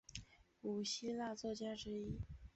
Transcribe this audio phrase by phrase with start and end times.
[0.59, 2.17] 古希腊作家之一。